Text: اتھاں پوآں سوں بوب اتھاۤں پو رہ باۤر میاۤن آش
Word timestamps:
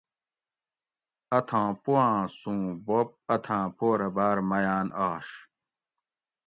اتھاں 1.37 1.69
پوآں 1.83 2.17
سوں 2.39 2.63
بوب 2.85 3.07
اتھاۤں 3.33 3.67
پو 3.77 3.87
رہ 3.99 4.09
باۤر 4.15 4.37
میاۤن 4.49 4.87
آش 5.09 5.27